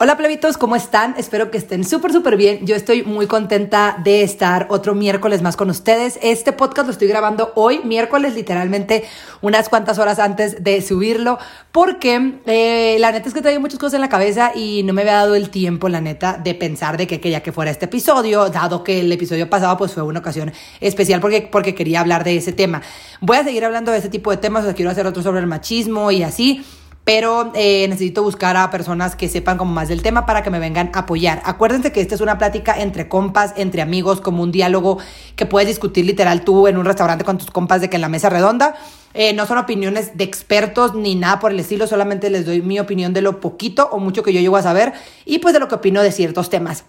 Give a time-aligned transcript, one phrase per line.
[0.00, 1.16] Hola plebitos, ¿cómo están?
[1.18, 2.64] Espero que estén súper, súper bien.
[2.64, 6.20] Yo estoy muy contenta de estar otro miércoles más con ustedes.
[6.22, 9.02] Este podcast lo estoy grabando hoy, miércoles, literalmente
[9.40, 11.40] unas cuantas horas antes de subirlo,
[11.72, 15.00] porque eh, la neta es que traigo muchas cosas en la cabeza y no me
[15.00, 18.50] había dado el tiempo, la neta, de pensar de que quería que fuera este episodio,
[18.50, 22.36] dado que el episodio pasado pues fue una ocasión especial porque, porque quería hablar de
[22.36, 22.82] ese tema.
[23.20, 25.40] Voy a seguir hablando de ese tipo de temas, o sea, quiero hacer otro sobre
[25.40, 26.64] el machismo y así
[27.04, 30.58] pero eh, necesito buscar a personas que sepan como más del tema para que me
[30.58, 31.40] vengan a apoyar.
[31.44, 34.98] Acuérdense que esta es una plática entre compas, entre amigos, como un diálogo
[35.34, 38.08] que puedes discutir literal tú en un restaurante con tus compas de que en la
[38.08, 38.74] mesa redonda.
[39.14, 42.78] Eh, no son opiniones de expertos ni nada por el estilo, solamente les doy mi
[42.78, 44.92] opinión de lo poquito o mucho que yo llego a saber
[45.24, 46.84] y pues de lo que opino de ciertos temas.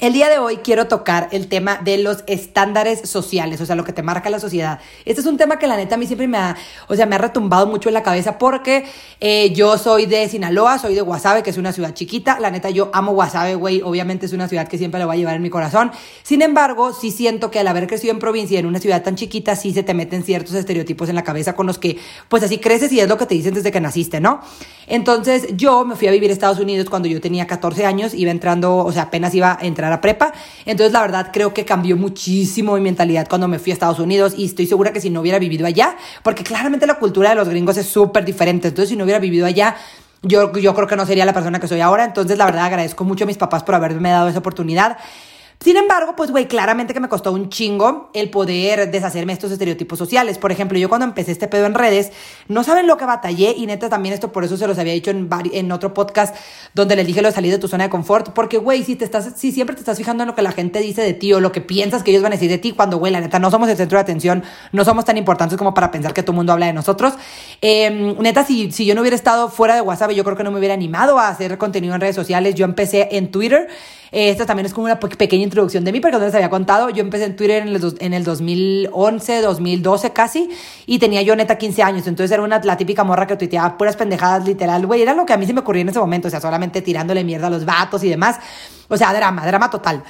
[0.00, 3.84] El día de hoy quiero tocar el tema de los estándares sociales, o sea, lo
[3.84, 4.80] que te marca la sociedad.
[5.04, 6.56] Este es un tema que la neta a mí siempre me ha,
[6.88, 8.86] o sea, me ha retumbado mucho en la cabeza porque
[9.20, 12.40] eh, yo soy de Sinaloa, soy de Guasave, que es una ciudad chiquita.
[12.40, 13.82] La neta yo amo Guasave, güey.
[13.82, 15.92] Obviamente es una ciudad que siempre le voy a llevar en mi corazón.
[16.22, 19.56] Sin embargo, sí siento que al haber crecido en provincia, en una ciudad tan chiquita,
[19.56, 21.98] sí se te meten ciertos estereotipos en la cabeza con los que,
[22.30, 24.40] pues así creces y es lo que te dicen desde que naciste, ¿no?
[24.86, 28.30] Entonces yo me fui a vivir a Estados Unidos cuando yo tenía 14 años, iba
[28.30, 30.32] entrando, o sea, apenas iba a entrar a prepa.
[30.64, 34.34] Entonces, la verdad, creo que cambió muchísimo mi mentalidad cuando me fui a Estados Unidos
[34.36, 37.48] y estoy segura que si no hubiera vivido allá, porque claramente la cultura de los
[37.48, 38.68] gringos es súper diferente.
[38.68, 39.76] Entonces, si no hubiera vivido allá,
[40.22, 42.04] yo, yo creo que no sería la persona que soy ahora.
[42.04, 44.98] Entonces, la verdad, agradezco mucho a mis papás por haberme dado esa oportunidad.
[45.62, 49.96] Sin embargo, pues, güey, claramente que me costó un chingo el poder deshacerme estos estereotipos
[49.96, 50.38] sociales.
[50.38, 52.10] Por ejemplo, yo cuando empecé este pedo en redes,
[52.48, 55.12] no saben lo que batallé y neta también esto por eso se los había dicho
[55.12, 56.34] en, en otro podcast
[56.74, 58.30] donde les dije lo de salir de tu zona de confort.
[58.30, 60.80] Porque, güey, si te estás, si siempre te estás fijando en lo que la gente
[60.80, 62.98] dice de ti o lo que piensas que ellos van a decir de ti, cuando,
[62.98, 65.92] güey, la neta, no somos el centro de atención, no somos tan importantes como para
[65.92, 67.14] pensar que todo el mundo habla de nosotros.
[67.60, 70.50] Eh, neta, si, si yo no hubiera estado fuera de WhatsApp, yo creo que no
[70.50, 72.56] me hubiera animado a hacer contenido en redes sociales.
[72.56, 73.68] Yo empecé en Twitter.
[74.12, 76.88] Esta también es como una pequeña introducción de mí, porque no les había contado.
[76.88, 80.48] Yo empecé en Twitter en el, en el 2011, 2012 casi,
[80.86, 82.06] y tenía yo neta 15 años.
[82.06, 85.02] Entonces era una, la típica morra que tuiteaba puras pendejadas, literal, güey.
[85.02, 87.22] Era lo que a mí se me ocurría en ese momento, o sea, solamente tirándole
[87.22, 88.38] mierda a los vatos y demás.
[88.88, 90.02] O sea, drama, drama total.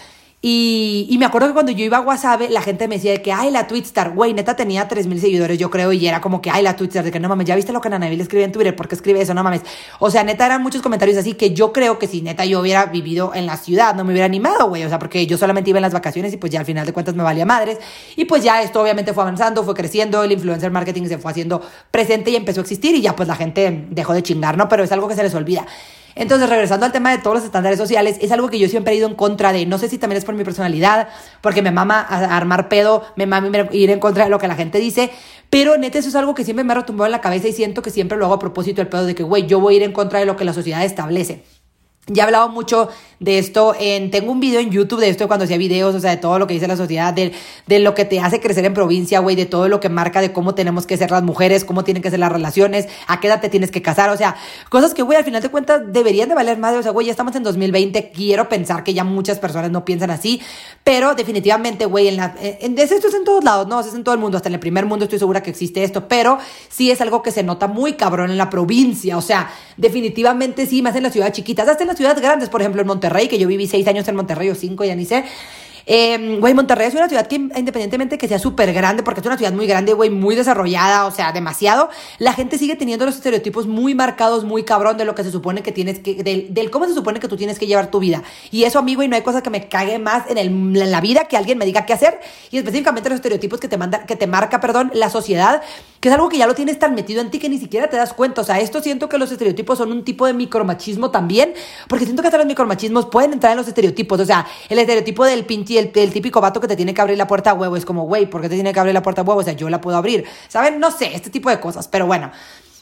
[0.45, 3.23] Y, y, me acuerdo que cuando yo iba a WhatsApp, la gente me decía de
[3.23, 6.51] que, ay, la Twitstar, güey, neta tenía 3.000 seguidores, yo creo, y era como que,
[6.51, 8.75] ay, la Twitstar, de que no mames, ya viste lo que Nanavil escribe en Twitter,
[8.75, 9.35] ¿por qué escribe eso?
[9.35, 9.61] No mames.
[10.01, 12.87] O sea, neta eran muchos comentarios así que yo creo que si neta yo hubiera
[12.87, 15.79] vivido en la ciudad, no me hubiera animado, güey, o sea, porque yo solamente iba
[15.79, 17.79] en las vacaciones y pues ya al final de cuentas me valía madres.
[18.17, 21.63] Y pues ya esto obviamente fue avanzando, fue creciendo, el influencer marketing se fue haciendo
[21.93, 24.69] presente y empezó a existir y ya pues la gente dejó de chingar, ¿no?
[24.69, 25.65] Pero es algo que se les olvida.
[26.15, 28.97] Entonces, regresando al tema de todos los estándares sociales, es algo que yo siempre he
[28.97, 29.67] ido en contra de.
[29.67, 31.09] No sé si también es por mi personalidad,
[31.41, 34.79] porque me mama armar pedo, me mama ir en contra de lo que la gente
[34.79, 35.11] dice,
[35.51, 37.83] pero neta, eso es algo que siempre me ha retumbado en la cabeza y siento
[37.83, 39.83] que siempre lo hago a propósito el pedo de que, güey, yo voy a ir
[39.83, 41.45] en contra de lo que la sociedad establece.
[42.09, 42.89] Ya he hablado mucho
[43.21, 46.11] de esto en, tengo un video en YouTube de esto cuando hacía videos, o sea,
[46.11, 47.33] de todo lo que dice la sociedad, de,
[47.69, 50.33] de lo que te hace crecer en provincia, güey, de todo lo que marca de
[50.33, 53.41] cómo tenemos que ser las mujeres, cómo tienen que ser las relaciones, a qué edad
[53.41, 54.35] te tienes que casar, o sea,
[54.69, 57.13] cosas que, güey, al final de cuentas deberían de valer más, o sea, güey, ya
[57.13, 60.43] estamos en 2020, quiero pensar que ya muchas personas no piensan así,
[60.83, 64.17] pero definitivamente, güey, en la, en, esto es en todos lados, no, es en todo
[64.17, 66.39] el mundo, hasta en el primer mundo estoy segura que existe esto, pero
[66.69, 70.83] sí es algo que se nota muy cabrón en la provincia, o sea, definitivamente sí,
[70.83, 73.49] más en las ciudades chiquitas, hasta en ciudades grandes, por ejemplo, en Monterrey, que yo
[73.49, 75.25] viví seis años en Monterrey o cinco, ya ni sé.
[75.87, 79.37] Eh, güey, Monterrey es una ciudad que independientemente que sea súper grande, porque es una
[79.37, 83.67] ciudad muy grande, güey, muy desarrollada, o sea, demasiado, la gente sigue teniendo los estereotipos
[83.67, 86.87] muy marcados, muy cabrón de lo que se supone que tienes que, del, del cómo
[86.87, 88.23] se supone que tú tienes que llevar tu vida.
[88.51, 91.01] Y eso, amigo, y no hay cosa que me cague más en, el, en la
[91.01, 92.21] vida que alguien me diga qué hacer,
[92.51, 95.63] y específicamente los estereotipos que te manda, que te marca, perdón, la sociedad,
[96.01, 97.97] que es algo que ya lo tienes tan metido en ti que ni siquiera te
[97.97, 98.41] das cuenta.
[98.41, 101.55] O sea, esto siento que los estereotipos son un tipo de micromachismo también,
[101.89, 104.19] porque siento que hasta los micromachismos pueden entrar en los estereotipos.
[104.19, 107.27] O sea, el estereotipo del pinche, el, típico vato que te tiene que abrir la
[107.27, 109.25] puerta a huevo es como, güey, ¿por qué te tiene que abrir la puerta a
[109.25, 109.41] huevo?
[109.41, 110.25] O sea, yo la puedo abrir.
[110.49, 110.81] ¿Saben?
[110.81, 112.31] No sé, este tipo de cosas, pero bueno.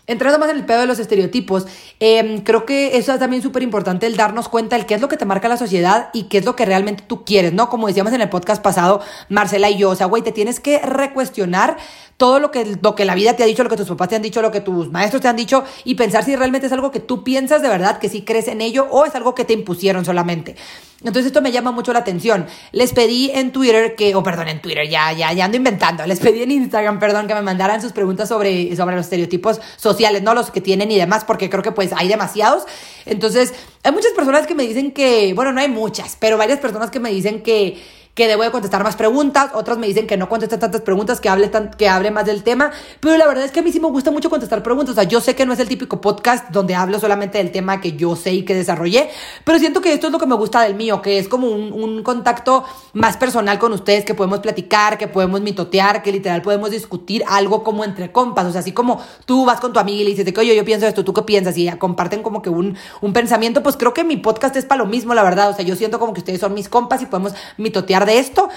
[0.06, 1.66] Entrando más en el pedo de los estereotipos,
[2.00, 5.08] eh, creo que eso es también súper importante el darnos cuenta de qué es lo
[5.08, 7.68] que te marca la sociedad y qué es lo que realmente tú quieres, ¿no?
[7.68, 10.78] Como decíamos en el podcast pasado, Marcela y yo, o sea, güey, te tienes que
[10.80, 11.76] recuestionar
[12.16, 14.16] todo lo que, lo que la vida te ha dicho, lo que tus papás te
[14.16, 16.90] han dicho, lo que tus maestros te han dicho y pensar si realmente es algo
[16.90, 19.54] que tú piensas de verdad, que sí crees en ello o es algo que te
[19.54, 20.54] impusieron solamente.
[21.00, 22.44] Entonces esto me llama mucho la atención.
[22.72, 26.06] Les pedí en Twitter que, o perdón, en Twitter, ya, ya, ya ando inventando.
[26.06, 29.89] Les pedí en Instagram, perdón, que me mandaran sus preguntas sobre, sobre los estereotipos sociales,
[30.22, 32.64] no los que tienen y demás, porque creo que pues hay demasiados.
[33.06, 36.90] Entonces, hay muchas personas que me dicen que, bueno, no hay muchas, pero varias personas
[36.90, 37.80] que me dicen que
[38.20, 41.30] que debo de contestar más preguntas, otras me dicen que no conteste tantas preguntas, que
[41.30, 42.70] hable, tan, que hable más del tema,
[43.00, 45.04] pero la verdad es que a mí sí me gusta mucho contestar preguntas, o sea,
[45.04, 48.16] yo sé que no es el típico podcast donde hablo solamente del tema que yo
[48.16, 49.08] sé y que desarrollé,
[49.42, 52.02] pero siento que esto es lo que me gusta del mío, que es como un,
[52.02, 57.24] contacto más personal con ustedes, que podemos platicar, que podemos mitotear, que literal podemos discutir
[57.26, 60.10] algo como entre compas, o sea, así como tú vas con tu amiga y le
[60.10, 61.56] dices que oye, yo pienso esto, ¿tú qué piensas?
[61.56, 64.82] Y ya comparten como que un, un pensamiento, pues creo que mi podcast es para
[64.82, 67.06] lo mismo, la verdad, o sea, yo siento como que ustedes son mis compas y
[67.06, 68.48] podemos mitotear de esto.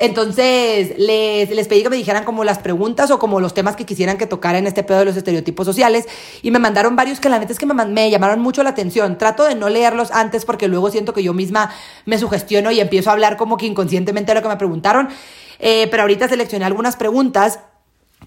[0.00, 3.84] Entonces, les, les pedí que me dijeran como las preguntas o como los temas que
[3.84, 6.08] quisieran que tocara en este pedo de los estereotipos sociales.
[6.40, 9.18] Y me mandaron varios que la neta es que me, me llamaron mucho la atención.
[9.18, 11.70] Trato de no leerlos antes porque luego siento que yo misma
[12.06, 15.10] me sugestiono y empiezo a hablar como que inconscientemente de lo que me preguntaron.
[15.58, 17.60] Eh, pero ahorita seleccioné algunas preguntas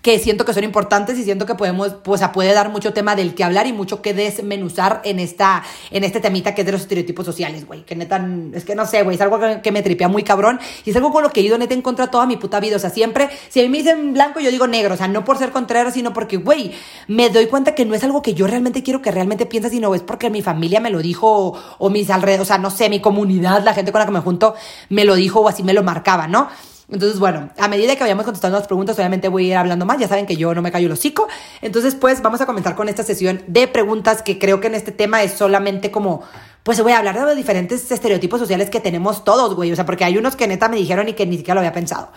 [0.02, 3.36] que siento que son importantes y siento que podemos, pues, puede dar mucho tema del
[3.36, 6.82] que hablar y mucho que desmenuzar en esta, en este temita que es de los
[6.82, 7.84] estereotipos sociales, güey.
[7.84, 10.90] Que neta, es que no sé, güey, es algo que, me tripea muy cabrón y
[10.90, 12.76] es algo con lo que he ido neta en contra toda mi puta vida.
[12.76, 14.94] O sea, siempre, si a mí me dicen blanco, yo digo negro.
[14.94, 16.74] O sea, no por ser contrario, sino porque, güey,
[17.08, 19.96] me doy cuenta que no es algo que yo realmente quiero que realmente piense, sino
[19.96, 22.90] es porque mi familia me lo dijo o, o mis alrededores, o sea, no sé,
[22.90, 24.56] mi comunidad, la gente con la que me junto,
[24.90, 26.50] me lo dijo o así me lo marcaba, ¿no?
[26.94, 29.98] Entonces, bueno, a medida que vayamos contestando las preguntas, obviamente voy a ir hablando más.
[29.98, 31.28] Ya saben que yo no me callo el hocico.
[31.62, 34.92] Entonces, pues vamos a comenzar con esta sesión de preguntas que creo que en este
[34.92, 36.22] tema es solamente como
[36.62, 39.72] pues voy a hablar de los diferentes estereotipos sociales que tenemos todos, güey.
[39.72, 41.74] O sea, porque hay unos que neta me dijeron y que ni siquiera lo había
[41.74, 42.10] pensado.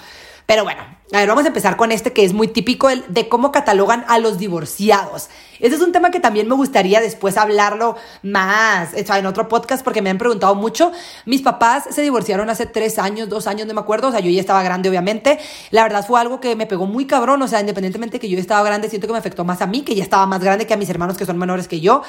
[0.46, 0.82] Pero bueno,
[1.12, 4.18] a ver, vamos a empezar con este que es muy típico de cómo catalogan a
[4.18, 5.28] los divorciados.
[5.58, 10.02] Este es un tema que también me gustaría después hablarlo más en otro podcast porque
[10.02, 10.92] me han preguntado mucho.
[11.24, 14.08] Mis papás se divorciaron hace tres años, dos años, no me acuerdo.
[14.08, 15.38] O sea, yo ya estaba grande, obviamente.
[15.70, 17.42] La verdad fue algo que me pegó muy cabrón.
[17.42, 19.94] O sea, independientemente que yo estaba grande, siento que me afectó más a mí, que
[19.94, 22.02] ya estaba más grande que a mis hermanos que son menores que yo.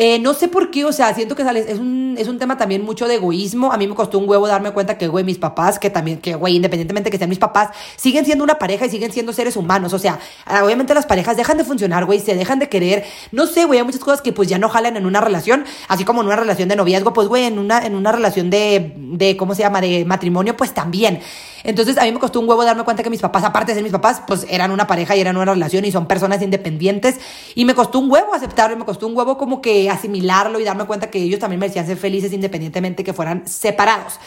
[0.00, 2.56] Eh, no sé por qué, o sea, siento que sale, es un, es un tema
[2.56, 3.72] también mucho de egoísmo.
[3.72, 6.36] A mí me costó un huevo darme cuenta que, güey, mis papás, que también, que,
[6.36, 9.92] güey, independientemente que sean mis papás, siguen siendo una pareja y siguen siendo seres humanos.
[9.94, 13.06] O sea, ah, obviamente las parejas dejan de funcionar, güey, se dejan de querer.
[13.32, 16.04] No sé, güey, hay muchas cosas que pues ya no jalan en una relación, así
[16.04, 19.36] como en una relación de noviazgo, pues, güey, en una, en una relación de, de,
[19.36, 21.18] ¿cómo se llama?, de matrimonio, pues también.
[21.64, 23.82] Entonces, a mí me costó un huevo darme cuenta que mis papás, aparte de ser
[23.82, 27.16] mis papás, pues eran una pareja y eran una relación y son personas independientes.
[27.54, 30.64] Y me costó un huevo aceptarlo, y me costó un huevo como que asimilarlo y
[30.64, 34.18] darme cuenta que ellos también merecían ser felices independientemente que fueran separados.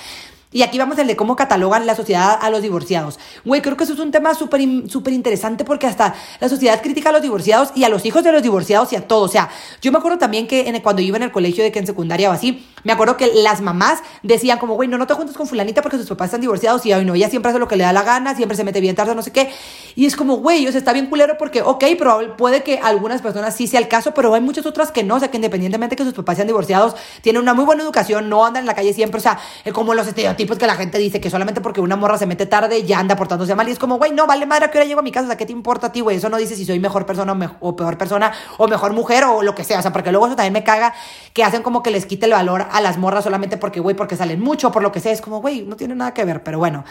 [0.53, 3.19] Y aquí vamos el de cómo catalogan la sociedad a los divorciados.
[3.45, 7.09] Güey, creo que eso es un tema súper súper interesante porque hasta la sociedad critica
[7.09, 9.29] a los divorciados y a los hijos de los divorciados y a todos.
[9.29, 9.49] O sea,
[9.81, 12.33] yo me acuerdo también que cuando iba en el colegio de que en secundaria o
[12.33, 15.81] así, me acuerdo que las mamás decían como, güey, no, no te juntes con fulanita
[15.81, 17.93] porque sus papás están divorciados y, ay, no, ella siempre hace lo que le da
[17.93, 19.49] la gana, siempre se mete bien tarde, no sé qué.
[19.95, 23.21] Y es como, güey, o sea, está bien culero porque, ok, pero puede que algunas
[23.21, 25.15] personas sí sea el caso, pero hay muchas otras que no.
[25.15, 28.45] O sea, que independientemente que sus papás sean divorciados, tienen una muy buena educación, no
[28.45, 29.19] andan en la calle siempre.
[29.19, 29.39] O sea,
[29.73, 32.83] como los estereotipos que la gente dice que solamente porque una morra se mete tarde
[32.83, 33.67] ya anda portándose mal.
[33.67, 35.25] Y es como, güey, no, vale madre a qué hora llego a mi casa.
[35.25, 36.17] O sea, ¿qué te importa a ti, güey?
[36.17, 39.55] Eso no dice si soy mejor persona o, peor persona o mejor mujer o lo
[39.55, 39.79] que sea.
[39.79, 40.93] O sea, porque luego eso también me caga
[41.33, 44.15] que hacen como que les quite el valor a las morras solamente porque, güey, porque
[44.15, 45.11] salen mucho, por lo que sea.
[45.11, 46.43] Es como, güey, no tiene nada que ver.
[46.43, 46.83] Pero bueno,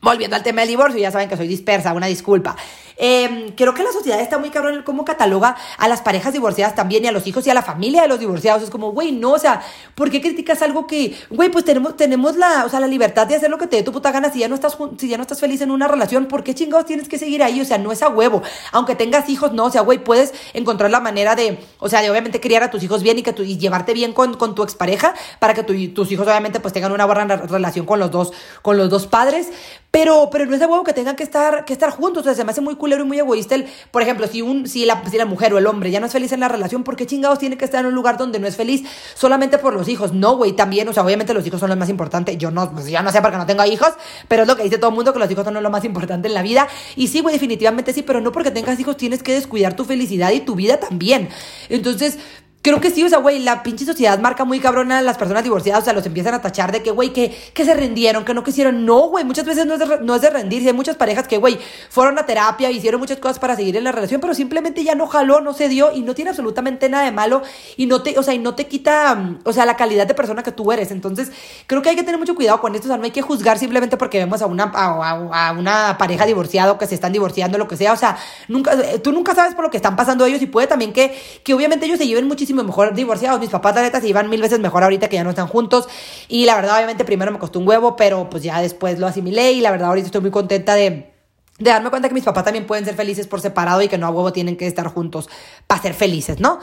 [0.00, 2.56] volviendo al tema del divorcio, ya saben que soy dispersa, una disculpa.
[2.96, 6.74] Eh, creo que la sociedad está muy cabrón en cómo cataloga a las parejas divorciadas
[6.74, 8.62] también y a los hijos y a la familia de los divorciados.
[8.62, 9.62] Es como, güey, no, o sea,
[9.94, 13.36] ¿por qué criticas algo que, güey, pues tenemos, tenemos la, o sea, la libertad de
[13.36, 15.22] hacer lo que te dé tu puta gana si ya no estás, si ya no
[15.22, 16.26] estás feliz en una relación?
[16.26, 17.60] ¿Por qué chingados tienes que seguir ahí?
[17.60, 18.42] O sea, no es a huevo.
[18.72, 22.10] Aunque tengas hijos, no, o sea, güey, puedes encontrar la manera de, o sea, de
[22.10, 24.62] obviamente criar a tus hijos bien y que tu, y llevarte bien con, con tu
[24.62, 28.32] expareja para que tus hijos obviamente pues tengan una buena relación con los dos,
[28.62, 29.48] con los dos padres.
[29.90, 32.22] Pero, pero no es a huevo que tengan que estar, que estar juntos.
[32.22, 34.66] O sea, se me hace muy culero y muy egoísta el, por ejemplo, si un,
[34.66, 36.82] si la, si la mujer o el hombre ya no es feliz en la relación,
[36.82, 38.82] ¿por qué chingados tiene que estar en un lugar donde no es feliz
[39.14, 40.12] solamente por los hijos?
[40.12, 42.36] No, güey, también, o sea, obviamente los hijos son lo más importante.
[42.36, 43.90] Yo no, pues ya no sé porque no tengo hijos,
[44.26, 46.26] pero es lo que dice todo el mundo, que los hijos son lo más importante
[46.26, 46.66] en la vida.
[46.96, 50.32] Y sí, güey, definitivamente sí, pero no porque tengas hijos tienes que descuidar tu felicidad
[50.32, 51.28] y tu vida también.
[51.68, 52.18] Entonces,
[52.62, 55.42] Creo que sí, o sea, güey, la pinche sociedad marca muy cabrona a las personas
[55.42, 58.34] divorciadas, o sea, los empiezan a tachar de que, güey, que, que se rendieron, que
[58.34, 58.86] no quisieron.
[58.86, 60.68] No, güey, muchas veces no es, de, no es de rendirse.
[60.68, 61.58] Hay muchas parejas que, güey,
[61.90, 65.08] fueron a terapia, hicieron muchas cosas para seguir en la relación, pero simplemente ya no
[65.08, 67.42] jaló, no se dio y no tiene absolutamente nada de malo
[67.76, 70.14] y no te, o sea, y no te quita, mm, o sea, la calidad de
[70.14, 70.92] persona que tú eres.
[70.92, 71.32] Entonces,
[71.66, 73.58] creo que hay que tener mucho cuidado con esto, o sea, no hay que juzgar
[73.58, 77.66] simplemente porque vemos a una, a una pareja divorciada o que se están divorciando, lo
[77.66, 80.40] que sea, o sea, nunca, eh, tú nunca sabes por lo que están pasando ellos
[80.42, 83.82] y puede también que, que obviamente ellos se lleven muchísimo mejor divorciados mis papás, la
[83.82, 85.88] neta, se iban mil veces mejor ahorita que ya no están juntos.
[86.28, 89.52] Y la verdad, obviamente, primero me costó un huevo, pero pues ya después lo asimilé.
[89.52, 91.12] Y la verdad, ahorita estoy muy contenta de,
[91.58, 94.06] de darme cuenta que mis papás también pueden ser felices por separado y que no
[94.06, 95.28] a huevo tienen que estar juntos
[95.66, 96.60] para ser felices, ¿no?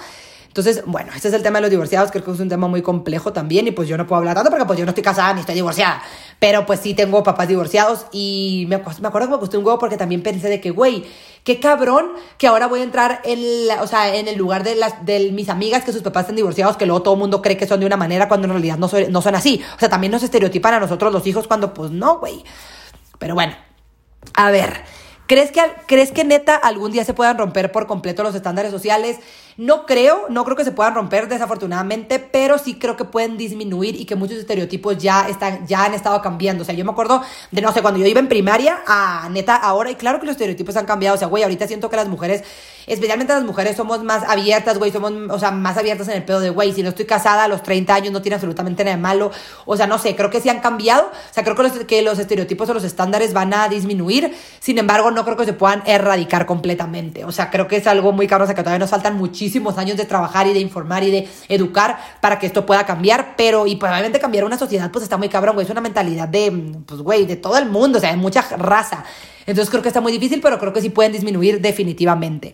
[0.49, 2.81] Entonces, bueno, este es el tema de los divorciados, creo que es un tema muy
[2.81, 5.31] complejo también y pues yo no puedo hablar tanto porque pues yo no estoy casada
[5.35, 6.01] ni estoy divorciada,
[6.39, 9.77] pero pues sí tengo papás divorciados y me, me acuerdo que me costó un huevo
[9.77, 11.05] porque también pensé de que, güey,
[11.43, 14.73] qué cabrón que ahora voy a entrar en, la, o sea, en el lugar de,
[14.73, 17.55] las, de mis amigas que sus papás están divorciados, que luego todo el mundo cree
[17.55, 19.61] que son de una manera cuando en realidad no, no son así.
[19.75, 22.43] O sea, también nos estereotipan a nosotros los hijos cuando pues no, güey.
[23.19, 23.53] Pero bueno,
[24.33, 24.81] a ver.
[25.29, 29.17] ¿Crees que, ¿Crees que neta algún día se puedan romper por completo los estándares sociales?
[29.59, 33.93] No creo, no creo que se puedan romper desafortunadamente, pero sí creo que pueden disminuir
[33.99, 36.61] y que muchos estereotipos ya, están, ya han estado cambiando.
[36.61, 39.57] O sea, yo me acuerdo de, no sé, cuando yo iba en primaria a neta
[39.57, 41.17] ahora, y claro que los estereotipos han cambiado.
[41.17, 42.45] O sea, güey, ahorita siento que las mujeres,
[42.87, 46.39] especialmente las mujeres, somos más abiertas, güey, somos, o sea, más abiertas en el pedo
[46.39, 49.01] de, güey, si no estoy casada a los 30 años no tiene absolutamente nada de
[49.01, 49.29] malo.
[49.65, 51.07] O sea, no sé, creo que sí han cambiado.
[51.07, 54.33] O sea, creo que los, que los estereotipos o los estándares van a disminuir.
[54.61, 57.25] Sin embargo, no creo que se puedan erradicar completamente.
[57.25, 59.48] O sea, creo que es algo muy caro, o sea, que todavía nos faltan muchísimo
[59.77, 63.67] años de trabajar y de informar y de educar para que esto pueda cambiar, pero
[63.67, 67.01] y probablemente cambiar una sociedad pues está muy cabrón, güey, es una mentalidad de, pues
[67.01, 69.03] güey, de todo el mundo, o sea, de mucha raza.
[69.45, 72.53] Entonces creo que está muy difícil, pero creo que sí pueden disminuir definitivamente.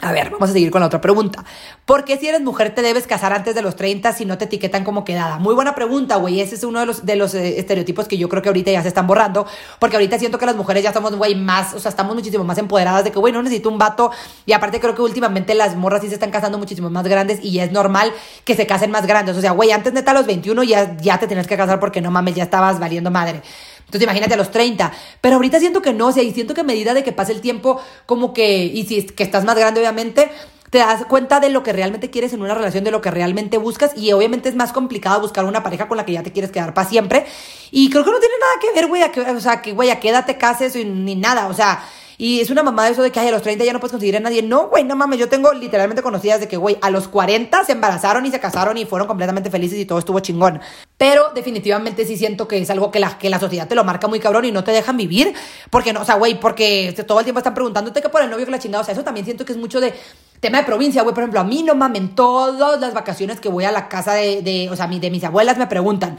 [0.00, 1.44] A ver, vamos a seguir con la otra pregunta.
[1.84, 4.44] ¿Por qué si eres mujer te debes casar antes de los 30 si no te
[4.44, 5.38] etiquetan como quedada?
[5.38, 6.40] Muy buena pregunta, güey.
[6.40, 9.08] Ese es uno de los, eh, estereotipos que yo creo que ahorita ya se están
[9.08, 9.46] borrando.
[9.80, 12.58] Porque ahorita siento que las mujeres ya estamos, güey, más, o sea, estamos muchísimo más
[12.58, 14.12] empoderadas de que, güey, no necesito un vato.
[14.46, 17.58] Y aparte creo que últimamente las morras sí se están casando muchísimo más grandes y
[17.58, 18.12] es normal
[18.44, 19.36] que se casen más grandes.
[19.36, 22.00] O sea, güey, antes neta a los 21 ya, ya te tenías que casar porque
[22.00, 23.42] no mames, ya estabas valiendo madre.
[23.88, 24.92] Entonces imagínate a los 30.
[25.22, 27.32] Pero ahorita siento que no, o sea, y siento que a medida de que pase
[27.32, 30.30] el tiempo, como que, y si es que estás más grande, obviamente,
[30.68, 33.56] te das cuenta de lo que realmente quieres en una relación, de lo que realmente
[33.56, 36.50] buscas y obviamente es más complicado buscar una pareja con la que ya te quieres
[36.50, 37.24] quedar para siempre.
[37.70, 39.02] Y creo que no tiene nada que ver, güey,
[39.34, 41.82] o sea, que, güey, a qué edad cases ni nada, o sea,
[42.20, 44.16] y es una mamada eso de que ay, a los 30 ya no puedes conseguir
[44.16, 44.42] a nadie.
[44.42, 45.20] No, güey, no mames.
[45.20, 48.76] Yo tengo literalmente conocidas de que, güey, a los 40 se embarazaron y se casaron
[48.76, 50.60] y fueron completamente felices y todo estuvo chingón.
[50.96, 54.08] Pero definitivamente sí siento que es algo que la, que la sociedad te lo marca
[54.08, 55.32] muy cabrón y no te dejan vivir.
[55.70, 58.46] Porque no, o sea, güey, porque todo el tiempo están preguntándote que por el novio
[58.46, 58.82] que la chingada.
[58.82, 59.94] O sea, eso también siento que es mucho de
[60.40, 61.14] tema de provincia, güey.
[61.14, 64.42] Por ejemplo, a mí no mamen todas las vacaciones que voy a la casa de,
[64.42, 66.18] de o sea, de mis abuelas me preguntan.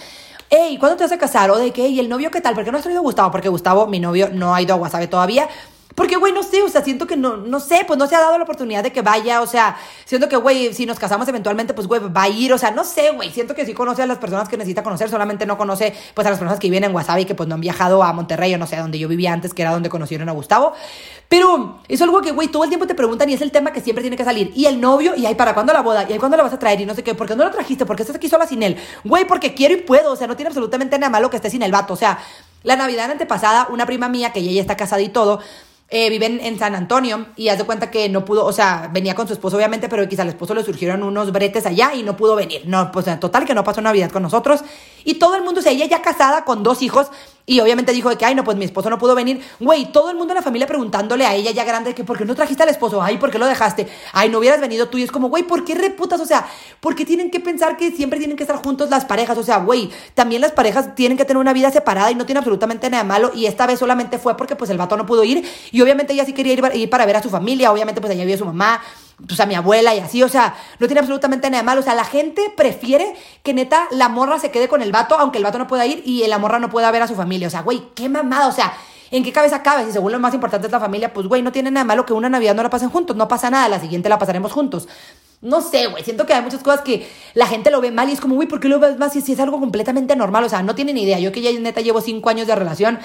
[0.50, 1.51] Ey, ¿cuándo te vas a casar?
[1.51, 2.56] O de qué, ¿y el novio qué tal?
[2.56, 3.32] ¿Por qué no has traído a Gustavo?
[3.32, 5.50] Porque Gustavo, mi novio, no ha ido a Guasave todavía.
[6.00, 8.22] Porque, güey, no sé, o sea, siento que no, no sé, pues no se ha
[8.22, 9.75] dado la oportunidad de que vaya, o sea,
[10.06, 12.86] siento que, güey, si nos casamos eventualmente, pues, güey, va a ir, o sea, no
[12.86, 15.94] sé, güey, siento que sí conoce a las personas que necesita conocer, solamente no conoce,
[16.13, 18.53] pues, a las personas que viven en Wasabi, que, pues, no han viajado a Monterrey
[18.53, 20.72] o no sé, donde yo vivía antes, que era donde conocieron a Gustavo.
[21.27, 23.82] Pero es algo que, güey, todo el tiempo te preguntan y es el tema que
[23.82, 24.53] siempre tiene que salir.
[24.56, 26.06] Y el novio, y ahí, ¿para cuándo la boda?
[26.10, 26.79] Y ahí, ¿cuándo la vas a traer?
[26.79, 27.86] Y no sé qué, ¿por qué no lo trajiste?
[27.86, 28.77] ¿Por qué estás aquí sola sin él?
[29.03, 31.62] Güey, porque quiero y puedo, o sea, no tiene absolutamente nada malo que esté sin
[31.62, 32.20] el vato, o sea,
[32.63, 35.39] la Navidad antepasada, una prima mía, que ella ya está casada y todo,
[35.91, 39.15] eh, viven en San Antonio y haz de cuenta que no pudo, o sea, venía
[39.15, 42.15] con su esposo obviamente, pero quizá al esposo le surgieron unos bretes allá y no
[42.15, 42.62] pudo venir.
[42.65, 44.62] No, pues total que no pasó Navidad con nosotros.
[45.03, 47.08] Y todo el mundo, o sea, ya casada con dos hijos
[47.50, 49.41] y obviamente dijo de que, ay, no, pues mi esposo no pudo venir.
[49.60, 52.24] Güey, todo el mundo en la familia preguntándole a ella ya grande que, ¿por qué
[52.24, 53.01] no trajiste al esposo?
[53.01, 53.88] Ay, ¿por qué lo dejaste?
[54.13, 55.00] Ay, no hubieras venido tú.
[55.00, 56.22] Y es como, güey, ¿por qué reputas?
[56.22, 56.46] O sea,
[56.79, 59.36] ¿por qué tienen que pensar que siempre tienen que estar juntos las parejas?
[59.39, 62.38] O sea, güey, también las parejas tienen que tener una vida separada y no tiene
[62.38, 63.32] absolutamente nada malo.
[63.34, 65.44] Y esta vez solamente fue porque, pues, el vato no pudo ir.
[65.72, 67.72] Y obviamente ella sí quería ir, ir para ver a su familia.
[67.72, 68.79] Obviamente, pues, allá vive su mamá
[69.27, 71.81] pues a mi abuela y así, o sea, no tiene absolutamente nada malo.
[71.81, 75.38] O sea, la gente prefiere que neta la morra se quede con el vato, aunque
[75.38, 77.47] el vato no pueda ir y la morra no pueda ver a su familia.
[77.47, 78.73] O sea, güey, qué mamada, o sea,
[79.11, 79.85] ¿en qué cabeza cabe?
[79.85, 82.13] Si según lo más importante es la familia, pues güey, no tiene nada malo que
[82.13, 84.88] una Navidad no la pasen juntos, no pasa nada, la siguiente la pasaremos juntos.
[85.41, 88.11] No sé, güey, siento que hay muchas cosas que la gente lo ve mal y
[88.11, 90.43] es como, güey, ¿por qué lo ves más si, es algo completamente normal?
[90.43, 91.17] O sea, no tienen ni idea.
[91.19, 92.99] Yo que ya neta llevo cinco años de relación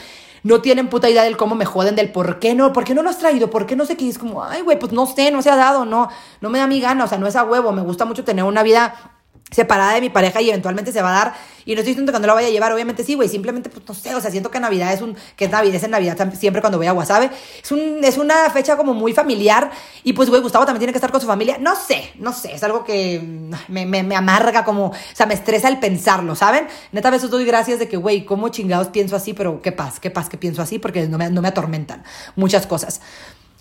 [0.44, 3.02] no tienen puta idea del cómo me joden, del por qué no, por qué no
[3.02, 4.08] lo has traído, por qué no sé qué.
[4.08, 6.10] Es como, ay, güey, pues no sé, no se ha dado, no,
[6.42, 7.72] no me da mi gana, o sea, no es a huevo.
[7.72, 9.13] Me gusta mucho tener una vida
[9.54, 11.34] separada de mi pareja y eventualmente se va a dar.
[11.66, 13.28] Y no estoy diciendo que no lo vaya a llevar, obviamente sí, güey.
[13.28, 15.16] Simplemente, pues no sé, o sea, siento que Navidad es un.
[15.36, 17.30] que es Navidad, es en Navidad siempre cuando voy a Guasave.
[17.62, 19.70] Es, un, es una fecha como muy familiar.
[20.02, 21.56] Y pues, güey, Gustavo también tiene que estar con su familia.
[21.58, 22.54] No sé, no sé.
[22.54, 23.20] Es algo que
[23.68, 24.88] me, me, me amarga, como.
[24.88, 26.66] O sea, me estresa el pensarlo, ¿saben?
[26.92, 29.32] Neta, a veces doy gracias de que, güey, ¿cómo chingados pienso así?
[29.32, 32.02] Pero qué paz, qué paz que pienso así, porque no me, no me atormentan
[32.36, 33.00] muchas cosas.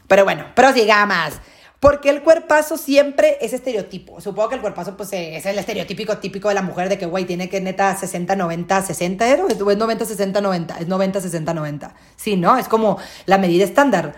[0.08, 1.34] Pero bueno, pero sigamos.
[1.84, 4.22] Porque el cuerpazo siempre es estereotipo.
[4.22, 7.06] Supongo que el cuerpazo pues eh, es el estereotípico típico de la mujer de que,
[7.06, 9.44] güey, tiene que neta 60, 90, 60, ¿eh?
[9.50, 11.94] es 90, 60, 90, es 90, 60, 90.
[12.16, 12.56] Sí, ¿no?
[12.56, 14.16] Es como la medida estándar.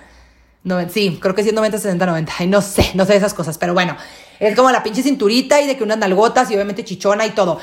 [0.63, 2.33] No, sí, creo que sí es 90, 60, 90.
[2.37, 3.97] Ay, no sé, no sé esas cosas, pero bueno,
[4.39, 7.59] es como la pinche cinturita y de que unas nalgotas y obviamente chichona y todo.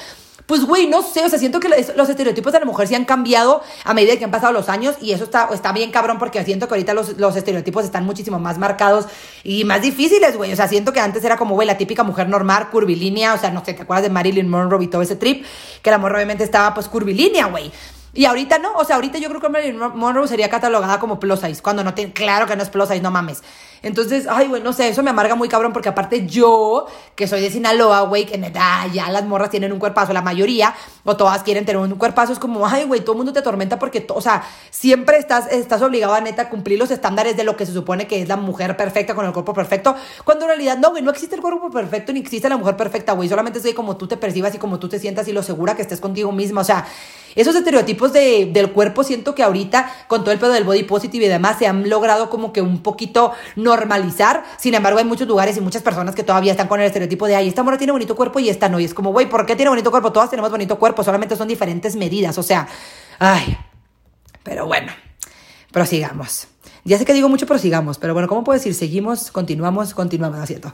[0.52, 3.06] Pues güey, no sé, o sea, siento que los estereotipos de la mujer sí han
[3.06, 6.44] cambiado a medida que han pasado los años y eso está, está bien cabrón porque
[6.44, 9.06] siento que ahorita los, los estereotipos están muchísimo más marcados
[9.44, 10.52] y más difíciles, güey.
[10.52, 13.50] O sea, siento que antes era como, güey, la típica mujer normal, curvilínea, o sea,
[13.50, 15.46] no sé, ¿te acuerdas de Marilyn Monroe y todo ese trip?
[15.80, 17.72] Que la mujer obviamente estaba pues curvilínea, güey.
[18.12, 21.40] Y ahorita no, o sea, ahorita yo creo que Marilyn Monroe sería catalogada como plus
[21.40, 23.42] size, cuando no tiene, claro que no es plus size, no mames.
[23.82, 26.86] Entonces, ay, güey, no sé, eso me amarga muy cabrón porque aparte yo,
[27.16, 30.74] que soy de Sinaloa, güey, que neta, ya las morras tienen un cuerpazo, la mayoría,
[31.04, 33.78] o todas quieren tener un cuerpazo, es como, ay, güey, todo el mundo te atormenta
[33.78, 37.56] porque, o sea, siempre estás, estás obligado a neta a cumplir los estándares de lo
[37.56, 40.78] que se supone que es la mujer perfecta con el cuerpo perfecto, cuando en realidad
[40.78, 43.74] no, güey, no existe el cuerpo perfecto ni existe la mujer perfecta, güey, solamente es
[43.74, 46.30] como tú te percibas y como tú te sientas y lo segura que estés contigo
[46.30, 46.86] misma, o sea,
[47.34, 51.24] esos estereotipos de, del cuerpo siento que ahorita con todo el pedo del body positive
[51.24, 53.32] y demás se han logrado como que un poquito
[53.76, 54.44] normalizar.
[54.58, 57.36] Sin embargo, hay muchos lugares y muchas personas que todavía están con el estereotipo de,
[57.36, 58.78] ay, esta mujer tiene bonito cuerpo y esta no.
[58.78, 60.12] Y es como, güey, ¿por qué tiene bonito cuerpo?
[60.12, 62.36] Todas tenemos bonito cuerpo, solamente son diferentes medidas.
[62.38, 62.66] O sea,
[63.18, 63.56] ay.
[64.42, 64.92] Pero bueno,
[65.70, 66.48] prosigamos.
[66.84, 68.74] Ya sé que digo mucho, prosigamos, pero bueno, ¿cómo puedo decir?
[68.74, 70.72] Seguimos, continuamos, continuamos, ¿no cierto?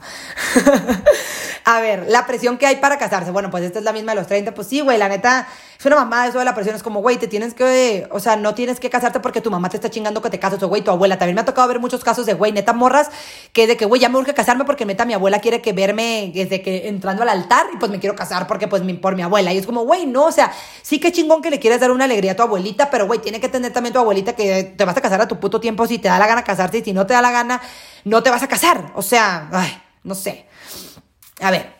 [1.71, 3.29] A ver, la presión que hay para casarse.
[3.29, 4.55] Bueno, pues esta es la misma de los 30.
[4.55, 5.47] Pues sí, güey, la neta,
[5.77, 6.75] es una mamada eso de la presión.
[6.75, 9.69] Es como, güey, te tienes que, o sea, no tienes que casarte porque tu mamá
[9.69, 11.19] te está chingando que te cases o, güey, tu abuela.
[11.19, 13.11] También me ha tocado ver muchos casos de, güey, neta morras,
[13.53, 16.31] que de que, güey, ya me urge casarme porque neta mi abuela quiere que verme
[16.33, 19.21] desde que entrando al altar y pues me quiero casar porque pues mi, por mi
[19.21, 19.53] abuela.
[19.53, 22.05] Y es como, güey, no, o sea, sí que chingón que le quieres dar una
[22.05, 24.97] alegría a tu abuelita, pero, güey, tiene que tener también tu abuelita que te vas
[24.97, 27.05] a casar a tu puto tiempo si te da la gana casarte y si no
[27.05, 27.61] te da la gana,
[28.05, 28.91] no te vas a casar.
[28.95, 30.49] O sea, ay, no sé.
[31.41, 31.79] A ver,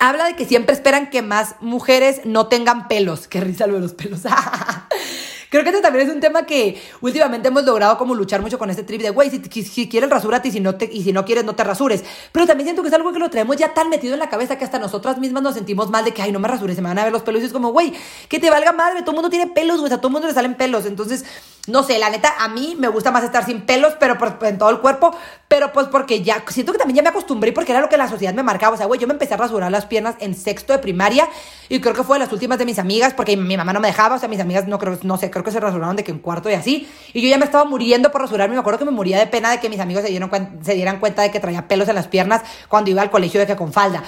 [0.00, 3.28] Habla de que siempre esperan que más mujeres no tengan pelos.
[3.28, 4.20] Qué risa lo de los pelos.
[5.50, 8.70] Creo que este también es un tema que últimamente hemos logrado como luchar mucho con
[8.70, 11.54] este trip de, güey, si, quieres rasúrate y si, no y si no quieres no
[11.54, 12.02] te rasures.
[12.32, 14.58] Pero también siento que es algo que lo traemos ya tan metido en la cabeza
[14.58, 16.88] que hasta nosotras mismas nos sentimos mal de que, ay, no me rasures, se me
[16.88, 17.40] van a ver los pelos.
[17.40, 17.94] Y es como, güey,
[18.28, 20.34] que te valga madre, todo el mundo tiene pelos, güey, a todo el mundo le
[20.34, 20.86] salen pelos.
[20.86, 21.24] Entonces,
[21.66, 24.58] no sé, la neta, a mí me gusta más estar sin pelos, pero por, en
[24.58, 25.16] todo el cuerpo,
[25.48, 28.08] pero pues porque ya, siento que también ya me acostumbré porque era lo que la
[28.08, 28.74] sociedad me marcaba.
[28.74, 31.28] O sea, güey, yo me empecé a rasurar las piernas en sexto de primaria
[31.70, 33.88] y creo que fue de las últimas de mis amigas porque mi mamá no me
[33.88, 36.12] dejaba, o sea, mis amigas no creo, no sé, creo que se rasuraron de que
[36.20, 36.88] cuarto y así.
[37.14, 38.54] Y yo ya me estaba muriendo por rasurarme.
[38.54, 41.30] Me acuerdo que me moría de pena de que mis amigos se dieran cuenta de
[41.30, 44.02] que traía pelos en las piernas cuando iba al colegio de que con falda.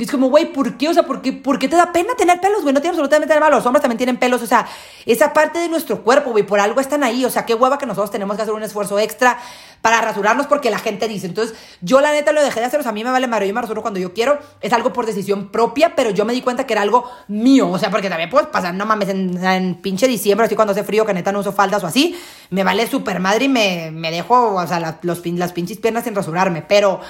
[0.00, 0.88] Y es como, güey, ¿por qué?
[0.88, 2.72] O sea, ¿por qué, ¿por qué te da pena tener pelos, güey?
[2.72, 3.56] No tiene absolutamente nada malo.
[3.56, 4.40] Los hombres también tienen pelos.
[4.40, 4.66] O sea,
[5.04, 7.22] esa parte de nuestro cuerpo, güey, por algo están ahí.
[7.26, 9.38] O sea, qué hueva que nosotros tenemos que hacer un esfuerzo extra
[9.82, 11.26] para rasurarnos porque la gente dice.
[11.26, 12.80] Entonces, yo la neta lo dejé de hacer.
[12.80, 13.46] O sea, a mí me vale madre.
[13.46, 14.38] Yo me rasuro cuando yo quiero.
[14.62, 17.68] Es algo por decisión propia, pero yo me di cuenta que era algo mío.
[17.68, 21.04] O sea, porque también puedes pasar, no mames, en, pinche diciembre, así cuando hace frío,
[21.04, 22.18] que neta no uso faldas o así.
[22.48, 26.14] Me vale súper madre y me, me dejo, o sea, los, las pinches piernas sin
[26.14, 26.62] rasurarme.
[26.62, 27.00] Pero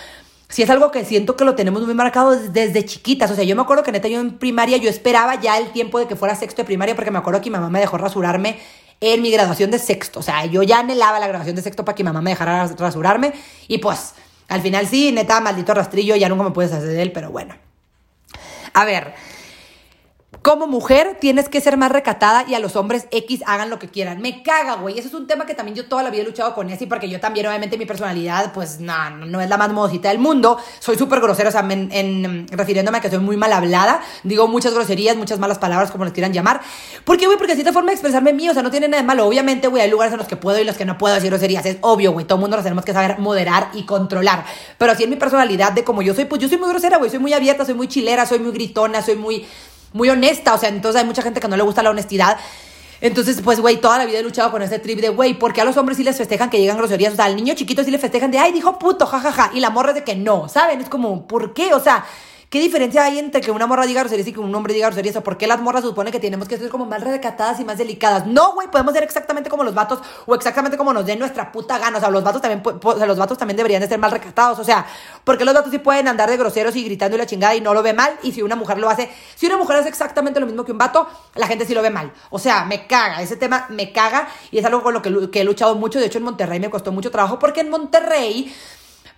[0.50, 3.30] si es algo que siento que lo tenemos muy marcado desde chiquitas.
[3.30, 5.98] O sea, yo me acuerdo que neta yo en primaria yo esperaba ya el tiempo
[5.98, 8.58] de que fuera sexto de primaria porque me acuerdo que mi mamá me dejó rasurarme
[9.00, 10.18] en mi graduación de sexto.
[10.18, 12.66] O sea, yo ya anhelaba la graduación de sexto para que mi mamá me dejara
[12.66, 13.32] rasurarme.
[13.68, 14.14] Y pues,
[14.48, 17.54] al final sí, neta, maldito rastrillo, ya nunca me puedes hacer de él, pero bueno.
[18.74, 19.14] A ver,
[20.42, 23.88] como mujer tienes que ser más recatada y a los hombres X hagan lo que
[23.88, 24.22] quieran.
[24.22, 24.98] Me caga, güey.
[24.98, 27.10] Eso es un tema que también yo toda la vida he luchado con ese porque
[27.10, 30.58] yo también, obviamente, mi personalidad, pues no, no es la más modosita del mundo.
[30.78, 34.00] Soy súper grosera, o sea, en, refiriéndome a que soy muy mal hablada.
[34.22, 36.60] Digo muchas groserías, muchas malas palabras, como les quieran llamar.
[37.04, 37.36] ¿Por qué, güey?
[37.36, 39.26] Porque así de forma de expresarme mío, o sea, no tiene nada de malo.
[39.26, 41.66] Obviamente, güey, hay lugares en los que puedo y los que no puedo decir groserías.
[41.66, 42.24] Es obvio, güey.
[42.24, 44.44] Todo el mundo nos tenemos que saber moderar y controlar.
[44.78, 47.10] Pero así en mi personalidad de como yo soy, pues yo soy muy grosera, güey.
[47.10, 49.44] Soy muy abierta, soy muy chilera, soy muy gritona, soy muy
[49.92, 52.38] muy honesta, o sea, entonces hay mucha gente que no le gusta la honestidad.
[53.00, 55.62] Entonces, pues, güey, toda la vida he luchado con ese trip de, güey, ¿por qué
[55.62, 57.14] a los hombres sí les festejan que llegan groserías?
[57.14, 59.70] O sea, al niño chiquito sí le festejan de, ay, dijo puto, jajaja, y la
[59.70, 60.81] morra es de que no, ¿saben?
[60.81, 61.72] Es como, ¿por qué?
[61.72, 62.05] O sea,
[62.50, 65.14] ¿Qué diferencia hay entre que una morra diga groserías y que un hombre diga groserías?
[65.14, 67.78] ¿O por qué las morras supone que tenemos que ser como más recatadas y más
[67.78, 68.26] delicadas?
[68.26, 71.78] No, güey, podemos ser exactamente como los vatos o exactamente como nos den nuestra puta
[71.78, 71.98] gana.
[71.98, 74.58] O sea, los vatos también, los vatos también deberían de ser mal recatados.
[74.58, 74.84] O sea,
[75.22, 77.72] porque los vatos sí pueden andar de groseros y gritando y la chingada y no
[77.72, 78.18] lo ve mal.
[78.24, 80.78] Y si una mujer lo hace, si una mujer hace exactamente lo mismo que un
[80.78, 82.12] vato, la gente sí lo ve mal.
[82.30, 83.22] O sea, me caga.
[83.22, 86.00] Ese tema me caga y es algo con lo que, que he luchado mucho.
[86.00, 88.52] De hecho, en Monterrey me costó mucho trabajo porque en Monterrey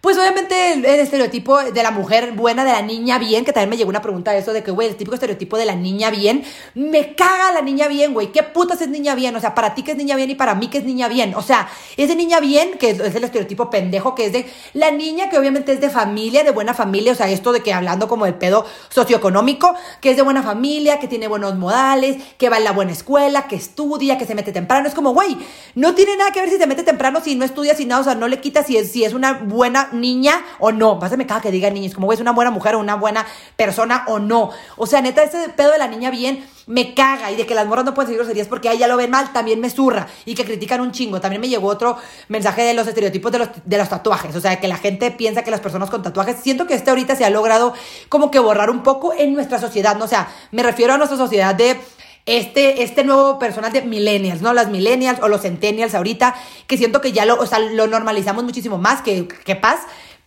[0.03, 3.77] pues obviamente el, estereotipo de la mujer buena, de la niña bien, que también me
[3.77, 6.43] llegó una pregunta de eso, de que, güey, el típico estereotipo de la niña bien,
[6.75, 9.37] me caga la niña bien, güey, ¿qué putas es niña bien?
[9.37, 11.37] O sea, para ti que es niña bien y para mí que es niña bien.
[11.37, 14.91] O sea, es de niña bien, que es, el estereotipo pendejo, que es de la
[14.91, 18.09] niña que obviamente es de familia, de buena familia, o sea, esto de que hablando
[18.09, 22.59] como del pedo socioeconómico, que es de buena familia, que tiene buenos modales, que va
[22.59, 24.89] en la buena escuela, que estudia, que se mete temprano.
[24.89, 25.39] Es como, güey,
[25.77, 28.05] no tiene nada que ver si se mete temprano, si no estudia, si nada, o
[28.05, 30.99] sea, no le quita si es, si es una buena niña o no.
[31.01, 31.87] A me caga que diga niña.
[31.87, 33.27] Es como, güey, es una buena mujer o una buena
[33.57, 34.51] persona o no.
[34.77, 37.31] O sea, neta, ese pedo de la niña bien me caga.
[37.31, 39.33] Y de que las morras no pueden seguir groserías porque ahí ya lo ven mal,
[39.33, 40.07] también me zurra.
[40.25, 41.21] Y que critican un chingo.
[41.21, 41.97] También me llegó otro
[42.29, 44.35] mensaje de los estereotipos de los, de los tatuajes.
[44.37, 46.37] O sea, que la gente piensa que las personas con tatuajes.
[46.37, 47.75] Siento que este ahorita se ha logrado
[48.09, 49.97] como que borrar un poco en nuestra sociedad.
[49.97, 50.05] ¿no?
[50.07, 51.79] O sea, me refiero a nuestra sociedad de
[52.27, 54.53] este, este nuevo personal de millennials, ¿no?
[54.53, 56.35] Las millennials o los centennials ahorita,
[56.67, 59.81] que siento que ya lo, o sea, lo normalizamos muchísimo más que, que paz.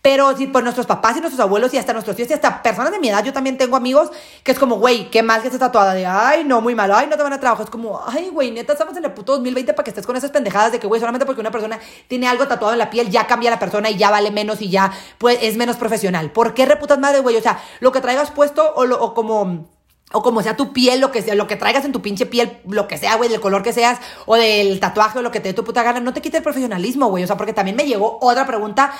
[0.06, 2.92] Pero sí, pues nuestros papás y nuestros abuelos y hasta nuestros tíos y hasta personas
[2.92, 4.12] de mi edad, yo también tengo amigos
[4.44, 5.94] que es como, güey, qué mal que estés tatuada.
[5.94, 7.64] De, ay, no, muy malo, ay, no te van a trabajo.
[7.64, 10.30] Es como, ay, güey, neta, estamos en el puto 2020 para que estés con esas
[10.30, 13.26] pendejadas de que, güey, solamente porque una persona tiene algo tatuado en la piel, ya
[13.26, 16.30] cambia la persona y ya vale menos y ya, pues, es menos profesional.
[16.30, 17.36] ¿Por qué reputas madre, güey?
[17.36, 19.66] O sea, lo que traigas puesto o, lo, o como
[20.12, 22.58] o como sea tu piel, lo que sea, lo que traigas en tu pinche piel,
[22.68, 25.48] lo que sea, güey, del color que seas, o del tatuaje, o lo que te
[25.48, 27.24] dé tu puta gana, no te quite el profesionalismo, güey.
[27.24, 28.92] O sea, porque también me llegó otra pregunta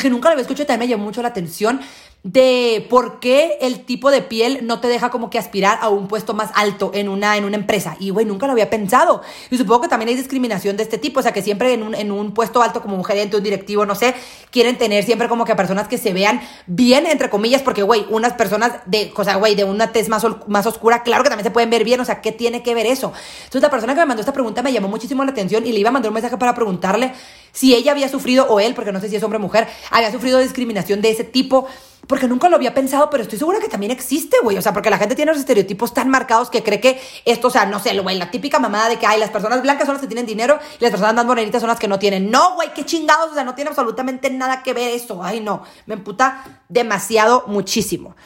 [0.00, 1.80] que nunca lo había escuchado también me llamó mucho la atención
[2.22, 6.06] de por qué el tipo de piel no te deja como que aspirar a un
[6.06, 7.96] puesto más alto en una, en una empresa.
[7.98, 9.22] Y, güey, nunca lo había pensado.
[9.50, 11.94] Y supongo que también hay discriminación de este tipo, o sea, que siempre en un,
[11.94, 14.14] en un puesto alto como un gerente, un directivo, no sé,
[14.50, 18.34] quieren tener siempre como que personas que se vean bien, entre comillas, porque, güey, unas
[18.34, 21.50] personas de, o sea, güey, de una tez más, más oscura, claro que también se
[21.50, 23.14] pueden ver bien, o sea, ¿qué tiene que ver eso?
[23.44, 25.80] Entonces, la persona que me mandó esta pregunta me llamó muchísimo la atención y le
[25.80, 27.12] iba a mandar un mensaje para preguntarle
[27.52, 30.10] si ella había sufrido, o él, porque no sé si es hombre o mujer, había
[30.12, 31.66] sufrido discriminación de ese tipo
[32.06, 34.58] porque nunca lo había pensado, pero estoy segura que también existe, güey.
[34.58, 37.50] O sea, porque la gente tiene los estereotipos tan marcados que cree que esto, o
[37.50, 40.00] sea, no sé, güey, la típica mamada de que, ay, las personas blancas son las
[40.00, 42.28] que tienen dinero y las personas más morenitas son las que no tienen.
[42.28, 45.22] No, güey, qué chingados, o sea, no tiene absolutamente nada que ver eso.
[45.22, 48.16] Ay, no, me emputa demasiado, muchísimo.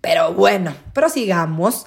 [0.00, 1.86] Pero bueno, prosigamos.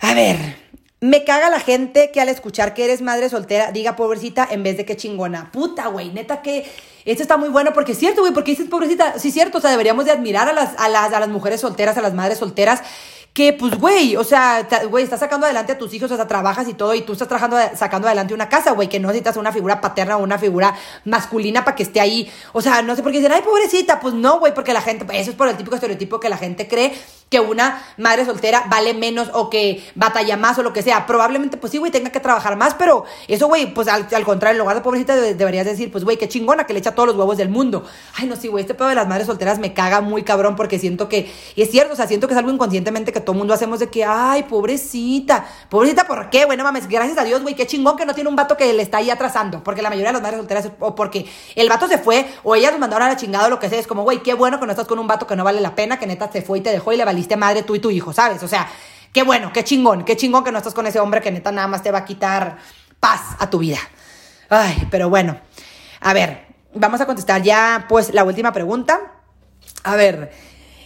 [0.00, 0.65] A ver,
[1.00, 4.76] me caga la gente que al escuchar que eres madre soltera diga pobrecita en vez
[4.76, 5.50] de que chingona.
[5.52, 6.70] Puta, güey, neta que
[7.04, 9.18] esto está muy bueno porque es cierto, güey, porque dices pobrecita.
[9.18, 11.96] Sí, cierto, o sea, deberíamos de admirar a las, a las, a las mujeres solteras,
[11.98, 12.82] a las madres solteras
[13.36, 16.68] que pues, güey, o sea, güey, estás sacando adelante a tus hijos, o sea, trabajas
[16.68, 19.52] y todo, y tú estás trabajando, sacando adelante una casa, güey, que no necesitas una
[19.52, 22.32] figura paterna o una figura masculina para que esté ahí.
[22.54, 25.04] O sea, no sé por qué dicen, ay, pobrecita, pues no, güey, porque la gente,
[25.12, 26.94] eso es por el típico estereotipo que la gente cree
[27.28, 31.06] que una madre soltera vale menos o que batalla más o lo que sea.
[31.06, 34.58] Probablemente, pues sí, güey, tenga que trabajar más, pero eso, güey, pues al, contrario, en
[34.58, 37.36] lugar de pobrecita deberías decir, pues, güey, qué chingona que le echa todos los huevos
[37.36, 37.84] del mundo.
[38.14, 40.78] Ay, no, sí, güey, este pedo de las madres solteras me caga muy cabrón porque
[40.78, 43.54] siento que, y es cierto, o sea, siento que es algo inconscientemente que todo mundo
[43.54, 46.44] hacemos de que, ay, pobrecita, pobrecita, ¿por qué?
[46.44, 48.82] Bueno, mames, gracias a Dios, güey, qué chingón que no tiene un vato que le
[48.82, 51.98] está ahí atrasando, porque la mayoría de las madres solteras, o porque el vato se
[51.98, 54.22] fue, o ellas nos mandaron a la chingada o lo que sea, es como, güey,
[54.22, 56.30] qué bueno que no estás con un vato que no vale la pena, que neta
[56.30, 58.42] se fue y te dejó y le valiste madre tú y tu hijo, ¿sabes?
[58.42, 58.68] O sea,
[59.10, 61.66] qué bueno, qué chingón, qué chingón que no estás con ese hombre que neta nada
[61.66, 62.58] más te va a quitar
[63.00, 63.78] paz a tu vida.
[64.50, 65.40] Ay, pero bueno,
[66.00, 69.00] a ver, vamos a contestar ya pues la última pregunta.
[69.82, 70.30] A ver,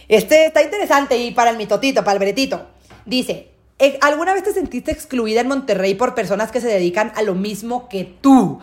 [0.07, 2.69] este está interesante y para el mitotito, para el veretito.
[3.05, 7.23] Dice, ¿e-, ¿alguna vez te sentiste excluida en Monterrey por personas que se dedican a
[7.23, 8.61] lo mismo que tú?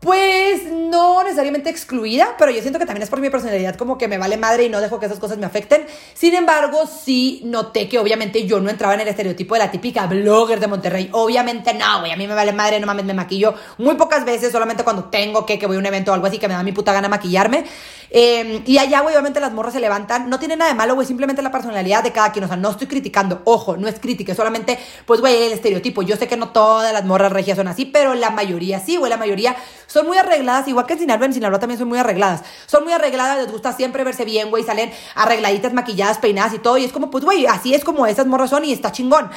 [0.00, 4.06] Pues no necesariamente excluida, pero yo siento que también es por mi personalidad como que
[4.06, 5.86] me vale madre y no dejo que esas cosas me afecten.
[6.14, 10.06] Sin embargo, sí noté que obviamente yo no entraba en el estereotipo de la típica
[10.06, 11.08] blogger de Monterrey.
[11.10, 14.52] Obviamente no, güey, a mí me vale madre, no mames, me maquillo muy pocas veces,
[14.52, 16.62] solamente cuando tengo que, que voy a un evento o algo así que me da
[16.62, 17.64] mi puta gana maquillarme.
[18.10, 20.30] Em, y allá, güey, obviamente las morras se levantan.
[20.30, 22.44] No tiene nada de malo, güey, simplemente la personalidad de cada quien.
[22.44, 23.42] O sea, no estoy criticando.
[23.44, 26.02] Ojo, no es crítica, es solamente, pues, güey, el estereotipo.
[26.02, 29.10] Yo sé que no todas las morras regias son así, pero la mayoría sí, güey,
[29.10, 30.68] la mayoría son muy arregladas.
[30.68, 32.42] Igual que en Sinaloa, en Sinaloa también son muy arregladas.
[32.66, 36.78] Son muy arregladas, les gusta siempre verse bien, güey, salen arregladitas, maquilladas, peinadas y todo.
[36.78, 39.30] Y es como, pues, güey, así es como esas morras son y está chingón.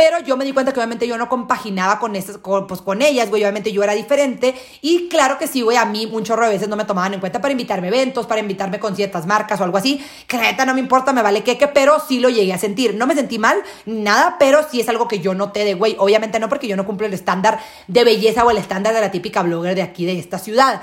[0.00, 3.28] Pero yo me di cuenta que obviamente yo no compaginaba con esas, pues con ellas,
[3.28, 3.42] güey.
[3.42, 4.54] Obviamente yo era diferente.
[4.80, 7.20] Y claro que sí, güey, a mí un chorro de veces no me tomaban en
[7.20, 10.02] cuenta para invitarme a eventos, para invitarme con ciertas marcas o algo así.
[10.32, 12.94] Neta no me importa, me vale queque, pero sí lo llegué a sentir.
[12.94, 15.96] No me sentí mal, nada, pero sí es algo que yo noté de, güey.
[15.98, 19.10] Obviamente no porque yo no cumplo el estándar de belleza o el estándar de la
[19.10, 20.80] típica blogger de aquí, de esta ciudad.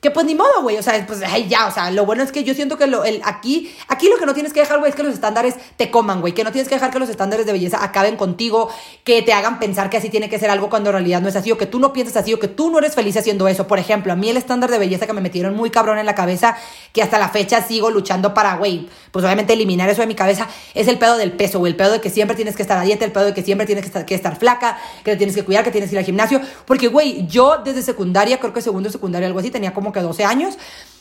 [0.00, 0.76] Que pues ni modo, güey.
[0.76, 3.04] O sea, pues ay, ya, o sea, lo bueno es que yo siento que lo,
[3.04, 5.90] el, aquí, aquí lo que no tienes que dejar, güey, es que los estándares te
[5.90, 6.34] coman, güey.
[6.34, 8.70] Que no tienes que dejar que los estándares de belleza acaben contigo,
[9.02, 11.34] que te hagan pensar que así tiene que ser algo cuando en realidad no es
[11.34, 13.66] así, o que tú no piensas así, o que tú no eres feliz haciendo eso.
[13.66, 16.14] Por ejemplo, a mí el estándar de belleza que me metieron muy cabrón en la
[16.14, 16.56] cabeza,
[16.92, 20.46] que hasta la fecha sigo luchando para, güey, pues obviamente eliminar eso de mi cabeza,
[20.74, 21.72] es el pedo del peso, güey.
[21.72, 23.66] El pedo de que siempre tienes que estar a dieta, el pedo de que siempre
[23.66, 25.98] tienes que estar, que estar flaca, que te tienes que cuidar, que tienes que ir
[25.98, 26.40] al gimnasio.
[26.66, 30.24] Porque, güey, yo desde secundaria, creo que segundo secundaria, algo así, tenía como que 12
[30.24, 30.58] años.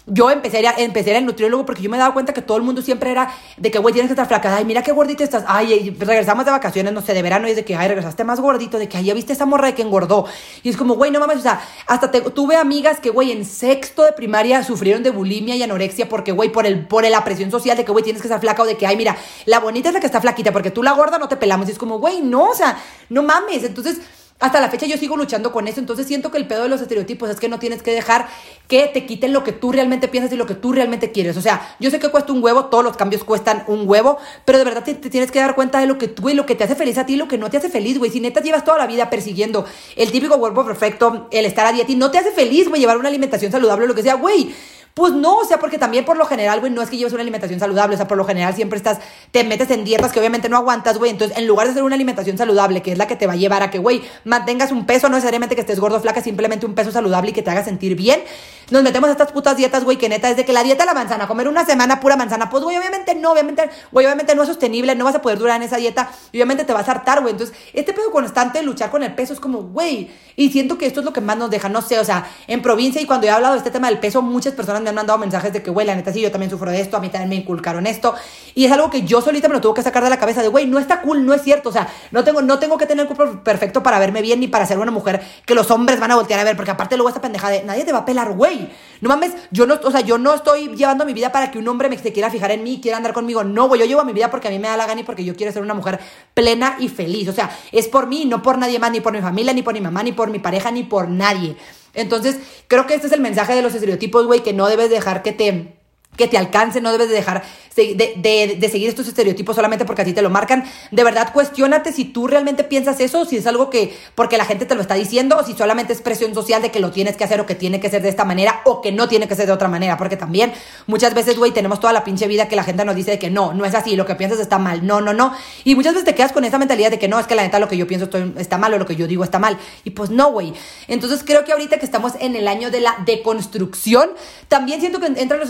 [0.09, 2.81] yo empecé a, empecé al nutriólogo porque yo me daba cuenta que todo el mundo
[2.81, 4.55] siempre era de que, güey, tienes que estar flaca.
[4.55, 5.43] Ay, mira qué gordita estás.
[5.47, 8.39] Ay, regresamos de vacaciones, no sé, de verano y es de que, ay, regresaste más
[8.39, 10.25] gordito, de que, ay, ya viste esa morra de que engordó.
[10.63, 14.03] Y es como, güey, no mames, o sea, hasta tuve amigas que, güey, en sexto
[14.03, 17.75] de primaria sufrieron de bulimia y anorexia porque, güey, por, el, por la presión social
[17.75, 19.93] de que, güey, tienes que estar flaca o de que, ay, mira, la bonita es
[19.93, 21.67] la que está flaquita porque tú la gorda no te pelamos.
[21.67, 22.77] Y es como, güey, no, o sea,
[23.09, 23.65] no mames.
[23.65, 23.99] Entonces,
[24.39, 26.79] hasta la fecha yo sigo luchando con eso, entonces siento que el pedo de los
[26.79, 28.27] estereotipos es que no tienes que dejar
[28.67, 31.37] que te quiten lo que tú realmente piensas y lo que tú realmente quieres.
[31.37, 34.59] O sea, yo sé que cuesta un huevo, todos los cambios cuestan un huevo, pero
[34.59, 36.63] de verdad te, tienes que dar cuenta de lo que tú y lo que te
[36.63, 38.11] hace feliz a ti y lo que no te hace feliz, güey.
[38.11, 41.91] Si neta llevas toda la vida persiguiendo el típico cuerpo perfecto, el estar a dieta
[41.91, 44.53] y no te hace feliz, güey, llevar una alimentación saludable o lo que sea, güey
[44.97, 47.21] pues no, o sea, porque también por lo general, güey, no es que lleves una
[47.21, 48.97] alimentación saludable, o sea, por lo general siempre estás,
[49.29, 51.11] te metes en dietas que obviamente no aguantas, güey.
[51.11, 53.35] Entonces, en lugar de hacer una alimentación saludable, que es la que te va a
[53.35, 56.73] llevar a que, güey, mantengas un peso, no necesariamente que estés gordo, flaca, simplemente un
[56.73, 58.21] peso saludable y que te haga sentir bien,
[58.69, 60.87] nos metemos a estas putas dietas, güey, que neta es de que la dieta de
[60.87, 64.43] la manzana, comer una semana pura manzana, pues, güey, obviamente no, obviamente, güey, obviamente no
[64.43, 66.91] es sostenible, no vas a poder durar en esa dieta y obviamente te vas a
[66.91, 67.31] hartar, güey.
[67.31, 70.85] Entonces, este pedo constante de luchar con el peso es como, güey, y siento que
[70.85, 73.27] esto es lo que más nos deja, no sé, o sea, en provincia y cuando
[73.27, 75.71] he hablado de este tema del peso, muchas personas me han mandado mensajes de que,
[75.71, 78.13] güey, la neta sí, yo también sufro de esto, a mí también me inculcaron esto.
[78.53, 80.47] Y es algo que yo solita me lo tuve que sacar de la cabeza de,
[80.47, 81.69] güey, no está cool, no es cierto.
[81.69, 84.47] O sea, no tengo, no tengo que tener el cuerpo perfecto para verme bien ni
[84.47, 87.09] para ser una mujer que los hombres van a voltear a ver, porque aparte luego
[87.09, 88.56] esta pendeja de, nadie te va a pelar, güey.
[89.01, 91.67] No mames, yo no, o sea, yo no estoy llevando mi vida para que un
[91.67, 93.43] hombre me se quiera fijar en mí y quiera andar conmigo.
[93.43, 95.23] No, güey, yo llevo mi vida porque a mí me da la gana y porque
[95.23, 95.99] yo quiero ser una mujer
[96.33, 97.27] plena y feliz.
[97.27, 99.73] O sea, es por mí, no por nadie más, ni por mi familia, ni por
[99.73, 101.55] mi mamá, ni por mi pareja, ni por nadie.
[101.93, 105.23] Entonces, creo que este es el mensaje de los estereotipos, güey, que no debes dejar
[105.23, 105.77] que te
[106.15, 107.43] que te alcance, no debes de dejar
[107.77, 110.65] de, seguir estos estereotipos solamente porque a ti te lo marcan.
[110.91, 114.65] De verdad, cuestionate si tú realmente piensas eso, si es algo que, porque la gente
[114.65, 117.23] te lo está diciendo, o si solamente es presión social de que lo tienes que
[117.23, 119.45] hacer o que tiene que ser de esta manera o que no tiene que ser
[119.45, 119.97] de otra manera.
[119.97, 120.53] Porque también
[120.87, 123.29] muchas veces, güey, tenemos toda la pinche vida que la gente nos dice de que
[123.29, 125.33] no, no es así, lo que piensas está mal, no, no, no.
[125.63, 127.59] Y muchas veces te quedas con esa mentalidad de que no, es que la neta
[127.59, 129.57] lo que yo pienso está mal o lo que yo digo está mal.
[129.83, 130.53] Y pues no, güey.
[130.87, 134.09] Entonces creo que ahorita que estamos en el año de la deconstrucción,
[134.47, 135.49] también siento que entran los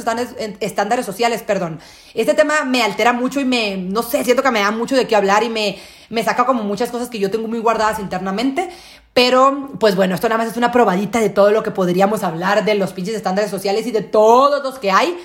[0.59, 1.79] estándares sociales, perdón.
[2.17, 5.05] Este tema me altera mucho y me, no sé, siento que me da mucho de
[5.05, 5.77] qué hablar y me,
[6.09, 8.69] me saca como muchas cosas que yo tengo muy guardadas internamente.
[9.13, 12.65] Pero, pues bueno, esto nada más es una probadita de todo lo que podríamos hablar
[12.65, 15.15] de los pinches estándares sociales y de todos los que hay.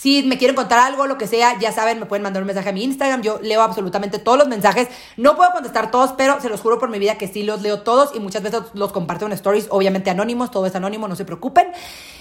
[0.00, 2.70] Si me quieren contar algo, lo que sea, ya saben, me pueden mandar un mensaje
[2.70, 3.20] a mi Instagram.
[3.20, 4.88] Yo leo absolutamente todos los mensajes.
[5.18, 7.82] No puedo contestar todos, pero se los juro por mi vida que sí los leo
[7.82, 11.26] todos y muchas veces los comparto en stories, obviamente anónimos, todo es anónimo, no se
[11.26, 11.68] preocupen.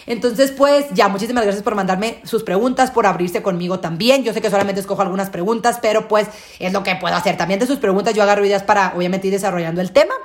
[0.07, 4.25] Entonces, pues ya, muchísimas gracias por mandarme sus preguntas, por abrirse conmigo también.
[4.25, 6.27] Yo sé que solamente escojo algunas preguntas, pero pues
[6.59, 7.37] es lo que puedo hacer.
[7.37, 10.15] También de sus preguntas yo agarro ideas para, obviamente, ir desarrollando el tema.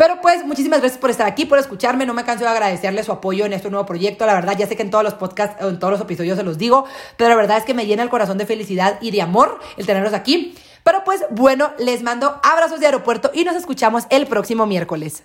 [0.00, 2.06] Pero pues muchísimas gracias por estar aquí, por escucharme.
[2.06, 4.24] No me canso de agradecerle su apoyo en este nuevo proyecto.
[4.24, 6.56] La verdad, ya sé que en todos los podcasts, en todos los episodios se los
[6.56, 6.86] digo,
[7.18, 9.84] pero la verdad es que me llena el corazón de felicidad y de amor el
[9.84, 10.54] tenerlos aquí.
[10.84, 15.18] Pero pues bueno, les mando abrazos de aeropuerto y nos escuchamos el próximo miércoles.